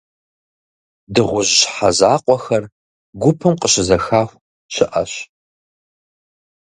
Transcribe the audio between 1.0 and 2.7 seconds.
Дыгъужь щхьэ закъуэхэр